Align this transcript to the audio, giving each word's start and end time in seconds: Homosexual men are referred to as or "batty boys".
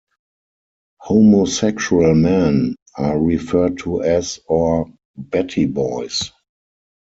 Homosexual 1.01 2.15
men 2.15 2.75
are 2.97 3.19
referred 3.21 3.77
to 3.77 4.01
as 4.01 4.39
or 4.47 4.87
"batty 5.15 5.65
boys". 5.67 6.31